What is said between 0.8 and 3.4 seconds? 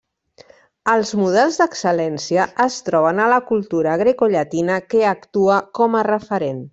Els models d'excel·lència es troben a la